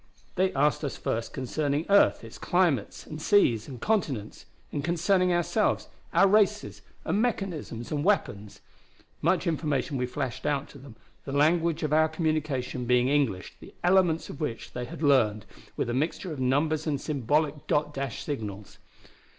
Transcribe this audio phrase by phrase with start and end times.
[0.33, 5.89] "They asked us first concerning earth, its climates and seas and continents, and concerning ourselves,
[6.11, 8.61] our races and mechanisms and weapons.
[9.21, 10.95] Much information we flashed out to them,
[11.25, 15.45] the language of our communication being English, the elements, of which they had learned,
[15.77, 18.79] with a mixture of numbers and symbolical dot dash signals.